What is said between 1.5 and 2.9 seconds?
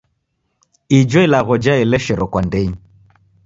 jaeleshero kwa ndenyi.